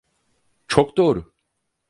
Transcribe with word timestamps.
Çok 0.67 0.97
doğru. 0.97 1.33